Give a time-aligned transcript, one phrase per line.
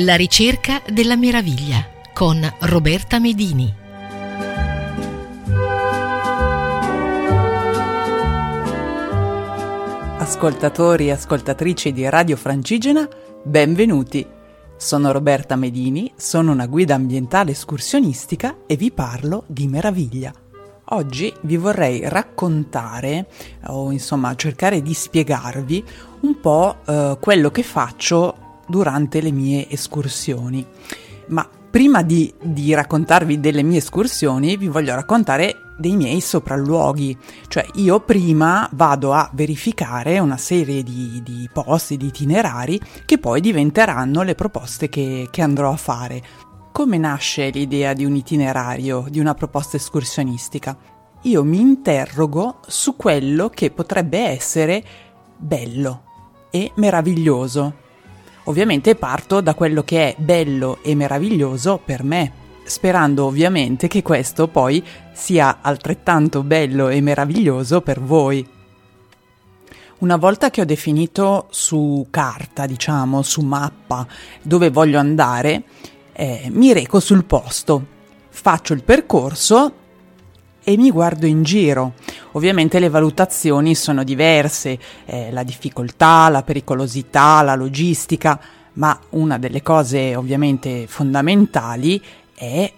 [0.00, 3.74] La ricerca della meraviglia con Roberta Medini.
[10.18, 13.08] Ascoltatori e ascoltatrici di Radio Francigena,
[13.42, 14.24] benvenuti.
[14.76, 20.32] Sono Roberta Medini, sono una guida ambientale escursionistica e vi parlo di meraviglia.
[20.90, 23.26] Oggi vi vorrei raccontare
[23.66, 25.84] o insomma cercare di spiegarvi
[26.20, 30.64] un po' eh, quello che faccio durante le mie escursioni.
[31.28, 37.16] Ma prima di, di, raccontarvi delle mie escursioni, vi voglio raccontare dei miei sopralluoghi.
[37.48, 43.40] Cioè, io prima vado a verificare una serie di, di posti, di itinerari, che poi
[43.40, 46.22] diventeranno le proposte che, che andrò a fare.
[46.72, 50.76] Come nasce l'idea di un itinerario, di una proposta escursionistica?
[51.22, 54.84] Io mi interrogo su quello che potrebbe essere
[55.36, 56.02] bello
[56.50, 57.86] e meraviglioso
[58.48, 62.32] Ovviamente parto da quello che è bello e meraviglioso per me,
[62.64, 64.82] sperando ovviamente che questo poi
[65.12, 68.46] sia altrettanto bello e meraviglioso per voi.
[69.98, 74.06] Una volta che ho definito su carta, diciamo, su mappa,
[74.40, 75.64] dove voglio andare,
[76.12, 77.84] eh, mi reco sul posto,
[78.30, 79.72] faccio il percorso
[80.64, 81.92] e mi guardo in giro.
[82.38, 88.38] Ovviamente le valutazioni sono diverse, eh, la difficoltà, la pericolosità, la logistica,
[88.74, 92.00] ma una delle cose ovviamente fondamentali
[92.32, 92.72] è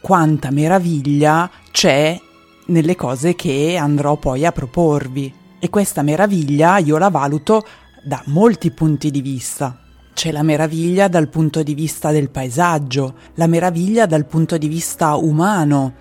[0.00, 2.20] quanta meraviglia c'è
[2.66, 5.32] nelle cose che andrò poi a proporvi.
[5.60, 7.64] E questa meraviglia io la valuto
[8.02, 9.82] da molti punti di vista.
[10.14, 15.14] C'è la meraviglia dal punto di vista del paesaggio, la meraviglia dal punto di vista
[15.14, 15.94] umano,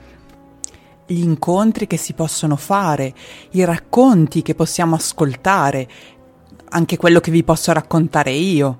[1.08, 3.14] gli incontri che si possono fare,
[3.52, 5.88] i racconti che possiamo ascoltare,
[6.70, 8.80] anche quello che vi posso raccontare io.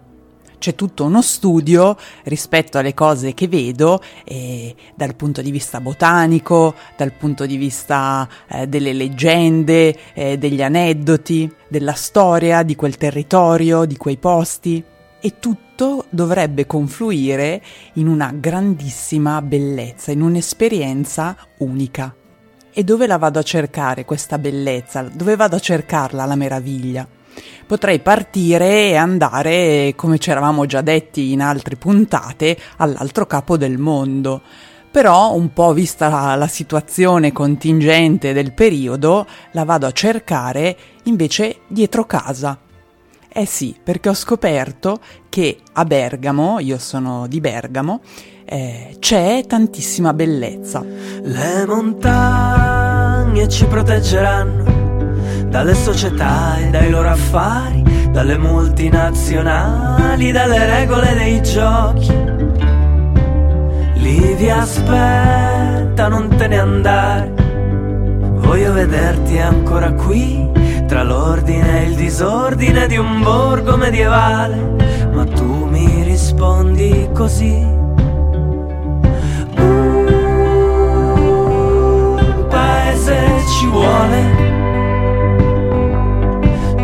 [0.58, 6.74] C'è tutto uno studio rispetto alle cose che vedo eh, dal punto di vista botanico,
[6.98, 13.86] dal punto di vista eh, delle leggende, eh, degli aneddoti, della storia di quel territorio,
[13.86, 14.84] di quei posti
[15.26, 17.60] e tutto dovrebbe confluire
[17.94, 22.14] in una grandissima bellezza, in un'esperienza unica.
[22.72, 25.02] E dove la vado a cercare questa bellezza?
[25.02, 27.08] Dove vado a cercarla la meraviglia?
[27.66, 33.80] Potrei partire e andare, come ci eravamo già detti in altre puntate, all'altro capo del
[33.80, 34.44] mondo.
[34.92, 41.62] Però, un po' vista la, la situazione contingente del periodo, la vado a cercare invece
[41.68, 42.60] dietro casa,
[43.38, 48.00] eh sì, perché ho scoperto che a Bergamo, io sono di Bergamo,
[48.46, 50.82] eh, c'è tantissima bellezza.
[50.82, 54.64] Le montagne ci proteggeranno
[55.50, 62.14] dalle società e dai loro affari, dalle multinazionali, dalle regole dei giochi.
[63.96, 67.35] Lì vi aspetta, non te ne andare.
[68.46, 70.48] Voglio vederti ancora qui
[70.88, 74.56] tra l'ordine e il disordine di un borgo medievale,
[75.12, 77.68] ma tu mi rispondi così.
[79.58, 80.06] Un
[82.48, 83.18] paese
[83.50, 84.22] ci vuole,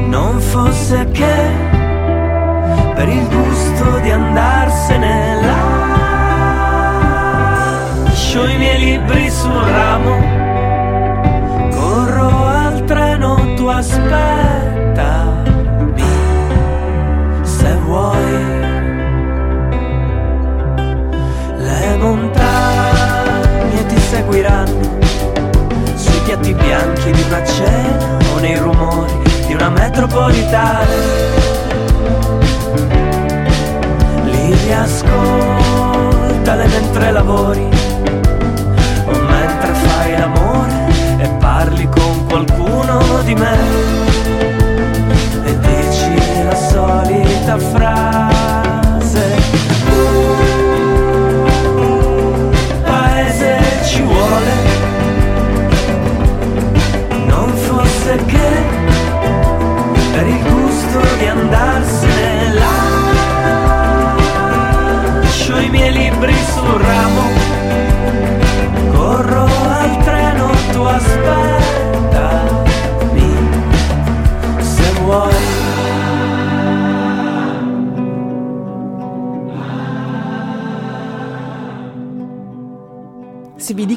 [0.07, 1.35] non fosse che
[2.95, 5.41] per il gusto di andarsene
[8.01, 10.30] lascio i miei libri sul ramo
[13.81, 15.33] aspettami
[17.41, 18.33] se vuoi.
[21.57, 24.99] Le montagne ti seguiranno
[25.95, 29.13] sui piatti bianchi di una cena o nei rumori
[29.47, 31.39] di una metropolitana.
[34.25, 37.80] Li ascoltale mentre lavori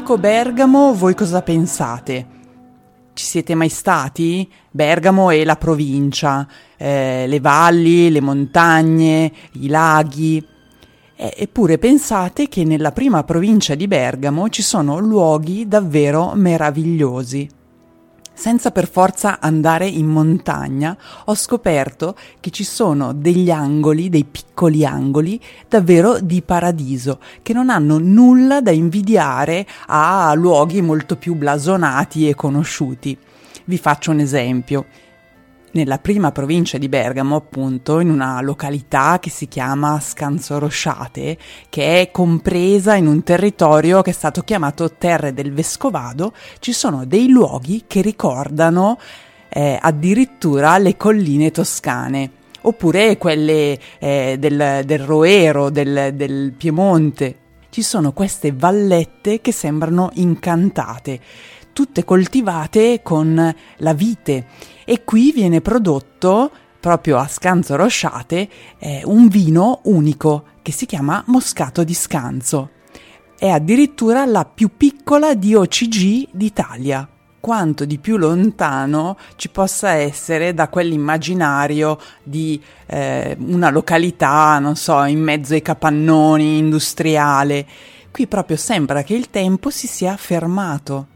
[0.05, 2.27] dico Bergamo, voi cosa pensate?
[3.15, 4.47] Ci siete mai stati?
[4.71, 6.47] Bergamo è la provincia,
[6.77, 10.47] eh, le valli, le montagne, i laghi.
[11.17, 17.49] Eppure pensate che nella prima provincia di Bergamo ci sono luoghi davvero meravigliosi.
[18.37, 20.97] Senza per forza andare in montagna,
[21.27, 27.71] ho scoperto che ci sono degli angoli, dei piccoli angoli, davvero di paradiso, che non
[27.71, 33.17] hanno nulla da invidiare a luoghi molto più blasonati e conosciuti.
[33.67, 34.87] Vi faccio un esempio
[35.75, 41.37] nella prima provincia di Bergamo, appunto, in una località che si chiama Scanzorosciate,
[41.69, 47.05] che è compresa in un territorio che è stato chiamato Terre del Vescovado, ci sono
[47.05, 48.99] dei luoghi che ricordano
[49.49, 52.31] eh, addirittura le colline toscane
[52.63, 57.37] oppure quelle eh, del, del, Roero, del, del Piemonte.
[57.69, 61.21] Ci sono queste vallette che sembrano incantate,
[61.75, 64.47] tutte coltivate con la vite
[64.87, 66.51] e qui viene prodotto
[66.81, 68.49] proprio a Scanzo Rosciate
[68.79, 72.71] eh, un vino unico che si chiama Moscato di Scanzo.
[73.39, 77.09] È addirittura la più piccola DOCG d'Italia.
[77.41, 85.03] Quanto di più lontano ci possa essere da quell'immaginario di eh, una località, non so,
[85.05, 87.67] in mezzo ai capannoni industriale.
[88.11, 91.09] Qui proprio sembra che il tempo si sia fermato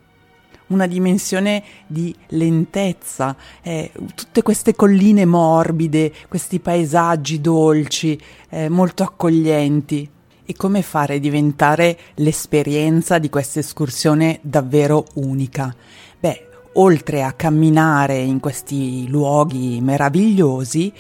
[0.69, 8.19] una dimensione di lentezza, eh, tutte queste colline morbide, questi paesaggi dolci,
[8.49, 10.11] eh, molto accoglienti.
[10.45, 15.75] E come fare diventare l'esperienza di questa escursione davvero unica?
[16.19, 20.91] Beh, oltre a camminare in questi luoghi meravigliosi,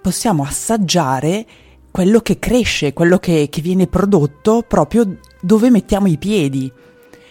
[0.00, 1.46] possiamo assaggiare
[1.90, 6.70] quello che cresce, quello che, che viene prodotto proprio dove mettiamo i piedi.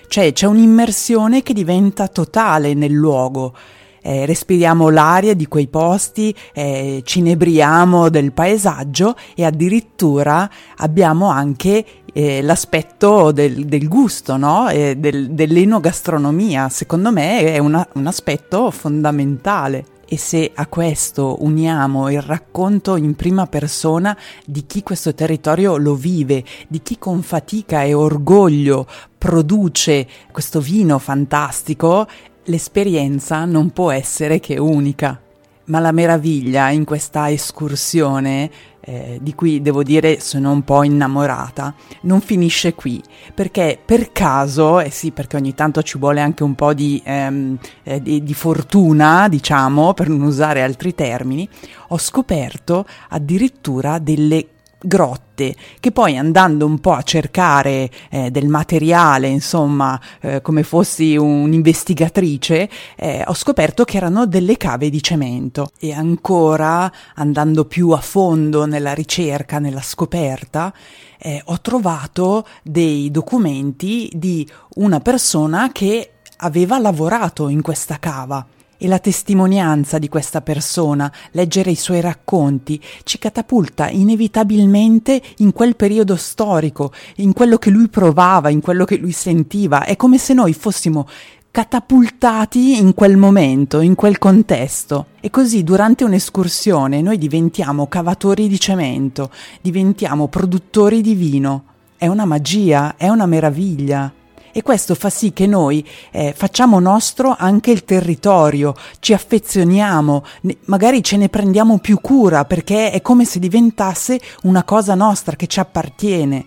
[0.07, 3.53] Cioè c'è un'immersione che diventa totale nel luogo.
[4.01, 10.47] Eh, respiriamo l'aria di quei posti, eh, ci inebriamo del paesaggio e addirittura
[10.77, 14.67] abbiamo anche eh, l'aspetto del, del gusto, no?
[14.71, 16.69] del, dell'enogastronomia.
[16.69, 19.85] Secondo me è una, un aspetto fondamentale.
[20.07, 24.15] E se a questo uniamo il racconto in prima persona
[24.45, 28.85] di chi questo territorio lo vive, di chi con fatica e orgoglio
[29.17, 32.07] produce questo vino fantastico,
[32.43, 35.19] l'esperienza non può essere che unica.
[35.65, 38.51] Ma la meraviglia in questa escursione,
[38.85, 43.01] eh, di cui devo dire sono un po' innamorata, non finisce qui,
[43.33, 47.01] perché per caso, e eh sì perché ogni tanto ci vuole anche un po' di,
[47.03, 51.47] ehm, eh, di, di fortuna, diciamo, per non usare altri termini,
[51.89, 54.47] ho scoperto addirittura delle
[54.81, 61.15] grotte che poi andando un po' a cercare eh, del materiale insomma eh, come fossi
[61.15, 65.69] un'investigatrice eh, ho scoperto che erano delle cave di cemento.
[65.79, 70.73] E ancora andando più a fondo nella ricerca nella scoperta
[71.17, 78.45] eh, ho trovato dei documenti di una persona che aveva lavorato in questa cava
[78.77, 85.75] e la testimonianza di questa persona, leggere i suoi racconti, ci catapulta inevitabilmente in quel
[85.75, 89.85] periodo storico, in quello che lui provava, in quello che lui sentiva.
[89.85, 91.07] È come se noi fossimo
[91.51, 95.05] catapultati in quel momento, in quel contesto.
[95.21, 101.63] E così durante un'escursione noi diventiamo cavatori di cemento, diventiamo produttori di vino.
[101.95, 104.11] È una magia, è una meraviglia
[104.57, 110.57] e questo fa sì che noi eh, facciamo nostro anche il territorio, ci affezioniamo, ne,
[110.67, 115.47] magari ce ne prendiamo più cura perché è come se diventasse una cosa nostra che
[115.47, 116.45] ci appartiene.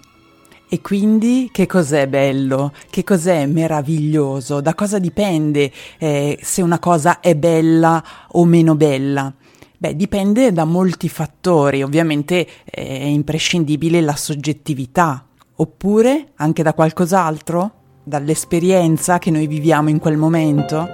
[0.71, 2.73] E quindi che cos'è bello?
[2.88, 4.62] Che cos'è meraviglioso?
[4.62, 9.31] Da cosa dipende eh, se una cosa è bella o meno bella?
[9.77, 17.73] Beh, dipende da molti fattori, ovviamente è imprescindibile la soggettività, oppure anche da qualcos'altro?
[18.09, 20.88] Dall'esperienza che noi viviamo in quel momento?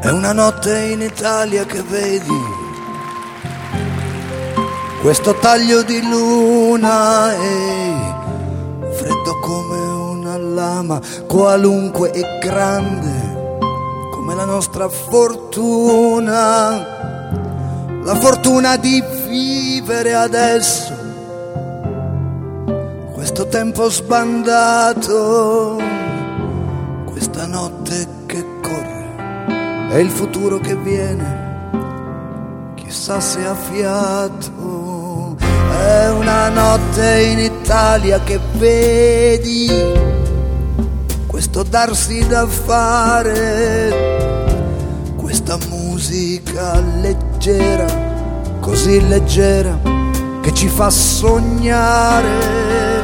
[0.00, 2.56] È una notte in Italia che vedi
[5.02, 7.94] questo taglio di luna e
[8.94, 13.36] freddo come una lama, qualunque e grande
[14.10, 16.70] come la nostra fortuna,
[18.02, 21.07] la fortuna di vivere adesso
[23.38, 25.80] questo tempo sbandato,
[27.04, 31.70] questa notte che corre e il futuro che viene,
[32.74, 35.36] chissà se ha fiato.
[35.38, 39.70] È una notte in Italia che vedi,
[41.28, 43.94] questo darsi da fare,
[45.14, 47.86] questa musica leggera,
[48.58, 49.78] così leggera
[50.40, 52.97] che ci fa sognare.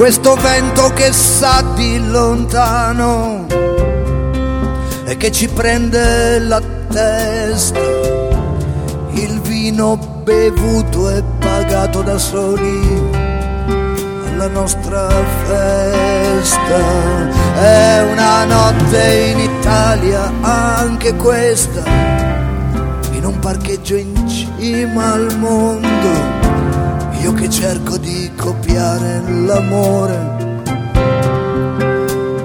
[0.00, 3.44] Questo vento che sa di lontano
[5.04, 7.78] e che ci prende la testa.
[9.12, 13.10] Il vino bevuto e pagato da soli
[14.24, 15.06] alla nostra
[15.44, 16.78] festa.
[17.60, 21.82] È una notte in Italia, anche questa,
[23.10, 26.39] in un parcheggio in cima al mondo.
[27.30, 30.18] Io che cerco di copiare l'amore,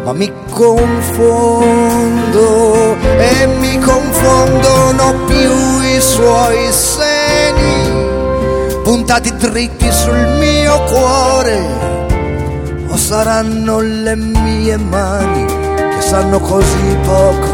[0.04, 1.66] ma mi confondo
[3.18, 7.94] e mi confondono più i suoi segni
[8.84, 11.66] puntati dritti sul mio cuore
[12.88, 15.46] o saranno le mie mani
[15.96, 17.48] che sanno così poco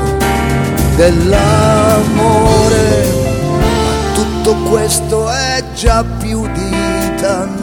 [0.98, 2.10] dell'amore.
[3.58, 6.41] Ma tutto questo è già più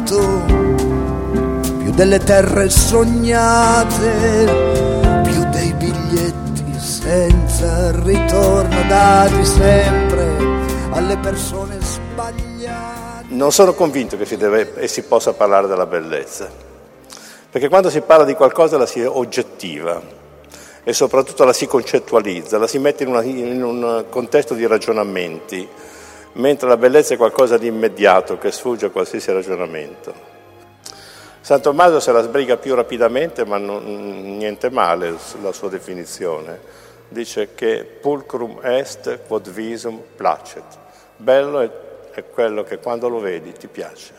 [0.08, 4.46] tanto più delle terre sognate
[5.22, 10.36] più dei biglietti senza ritorno dati sempre
[10.92, 13.26] alle persone sbagliate.
[13.28, 16.48] Non sono convinto che si deve e si possa parlare della bellezza,
[17.50, 20.00] perché quando si parla di qualcosa la si oggettiva
[20.82, 25.68] e soprattutto la si concettualizza, la si mette in, una, in un contesto di ragionamenti,
[26.38, 30.12] mentre la bellezza è qualcosa di immediato che sfugge a qualsiasi ragionamento.
[31.40, 36.76] San Tommaso se la sbriga più rapidamente, ma non, niente male la sua definizione.
[37.08, 40.64] Dice che pulcrum est quod visum placet.
[41.16, 41.70] Bello è
[42.18, 44.12] è quello che quando lo vedi ti piace.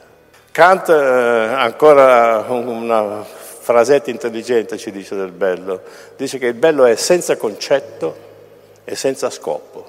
[0.52, 5.82] Kant, eh, ancora una frasetta intelligente ci dice del bello,
[6.16, 8.28] dice che il bello è senza concetto
[8.84, 9.89] e senza scopo.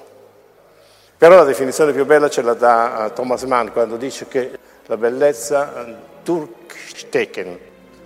[1.21, 4.97] Però la definizione più bella ce la dà eh, Thomas Mann quando dice che la
[4.97, 5.85] bellezza
[6.23, 7.59] Turksteken,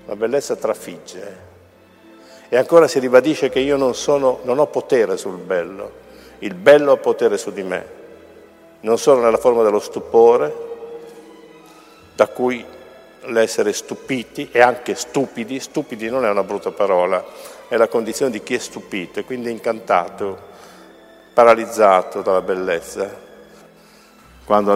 [0.08, 1.38] la bellezza trafigge.
[2.50, 5.92] E ancora si ribadisce che io non, sono, non ho potere sul bello,
[6.40, 7.86] il bello ha potere su di me.
[8.82, 10.54] Non solo nella forma dello stupore,
[12.16, 12.66] da cui
[13.28, 17.24] l'essere stupiti e anche stupidi, stupidi non è una brutta parola,
[17.70, 20.54] è la condizione di chi è stupito e quindi incantato,
[21.36, 23.24] paralizzato dalla bellezza.
[24.46, 24.74] Quando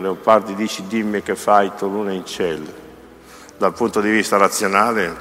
[0.00, 2.66] Leopardi dice dimmi che fai tu luna in cielo,
[3.58, 5.14] dal punto di vista razionale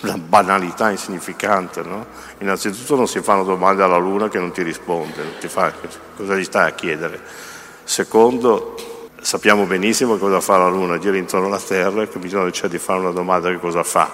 [0.00, 2.06] una banalità insignificante, no?
[2.38, 5.70] Innanzitutto non si fanno domande alla luna che non ti risponde, non ti fa,
[6.16, 7.20] cosa gli stai a chiedere?
[7.84, 8.74] Secondo,
[9.20, 12.78] sappiamo benissimo cosa fa la Luna, gira intorno alla Terra e che bisogna cercare di
[12.78, 14.10] fare una domanda che cosa fa.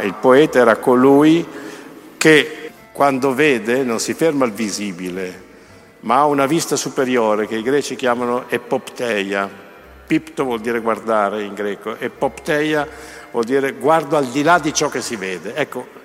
[0.00, 1.46] Il poeta era colui
[2.16, 2.65] che
[2.96, 5.42] quando vede non si ferma al visibile,
[6.00, 9.46] ma ha una vista superiore che i greci chiamano epopteia.
[10.06, 12.88] Pipto vuol dire guardare in greco, epopteia
[13.32, 15.54] vuol dire guardo al di là di ciò che si vede.
[15.54, 16.04] Ecco,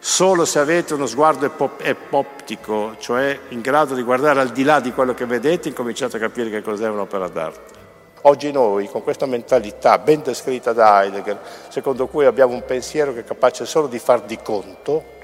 [0.00, 4.92] Solo se avete uno sguardo epoptico, cioè in grado di guardare al di là di
[4.92, 7.76] quello che vedete, incominciate a capire che cos'è un'opera d'arte.
[8.22, 13.20] Oggi noi, con questa mentalità ben descritta da Heidegger, secondo cui abbiamo un pensiero che
[13.20, 15.17] è capace solo di far di conto,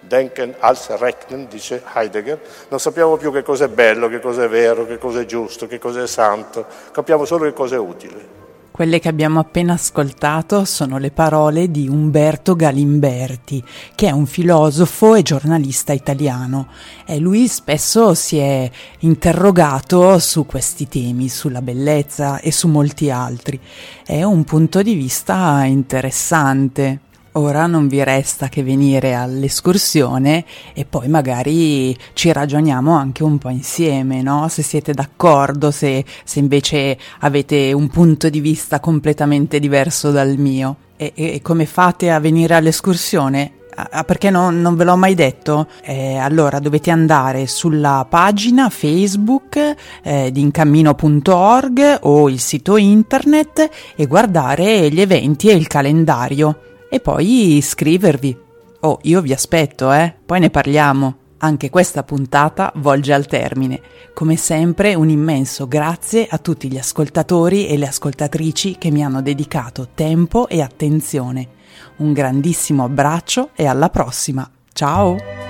[0.00, 4.98] Denken als Rechnen, dice Heidegger, non sappiamo più che cos'è bello, che cos'è vero, che
[4.98, 8.38] cos'è giusto, che cos'è santo, capiamo solo che cos'è utile.
[8.70, 13.62] Quelle che abbiamo appena ascoltato sono le parole di Umberto Galimberti,
[13.94, 16.68] che è un filosofo e giornalista italiano.
[17.04, 23.60] E lui spesso si è interrogato su questi temi, sulla bellezza e su molti altri.
[24.02, 27.00] È un punto di vista interessante.
[27.34, 30.44] Ora non vi resta che venire all'escursione
[30.74, 34.48] e poi magari ci ragioniamo anche un po' insieme, no?
[34.48, 40.76] Se siete d'accordo, se, se invece avete un punto di vista completamente diverso dal mio.
[40.96, 43.52] E, e come fate a venire all'escursione?
[43.76, 45.68] Ah, perché no, non ve l'ho mai detto?
[45.82, 54.06] Eh, allora dovete andare sulla pagina Facebook eh, di incammino.org o il sito internet e
[54.06, 58.38] guardare gli eventi e il calendario e poi iscrivervi.
[58.80, 60.14] Oh, io vi aspetto, eh?
[60.26, 61.16] Poi ne parliamo.
[61.42, 63.80] Anche questa puntata volge al termine.
[64.12, 69.22] Come sempre un immenso grazie a tutti gli ascoltatori e le ascoltatrici che mi hanno
[69.22, 71.48] dedicato tempo e attenzione.
[71.96, 74.50] Un grandissimo abbraccio e alla prossima.
[74.72, 75.49] Ciao!